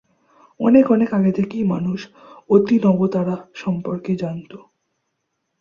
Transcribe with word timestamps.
অনেক 0.59 0.85
অনেক 0.91 1.09
আগে 1.13 1.31
থেকেই 1.31 1.63
মানুষ 1.63 1.99
অতিনবতারা 2.49 3.35
সম্পর্কে 3.55 4.11
জানত। 4.15 4.51